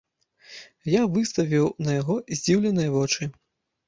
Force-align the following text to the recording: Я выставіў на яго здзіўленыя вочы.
Я 0.91 1.01
выставіў 1.17 1.65
на 1.87 1.91
яго 1.97 2.15
здзіўленыя 2.39 2.89
вочы. 2.95 3.29